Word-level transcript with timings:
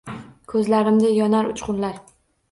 Ko’zlarimda 0.53 1.11
yonar 1.17 1.49
uchqunlar 1.51 2.01